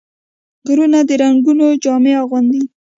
[0.67, 2.63] غرونه د رنګونو جامه اغوندي